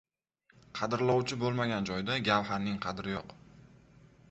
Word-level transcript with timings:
•Qadrlovchi 0.79 1.37
bo‘lmagan 1.43 1.87
joyda 1.91 2.17
gavharning 2.31 2.83
qadri 2.89 3.17
yo‘q. 3.17 3.39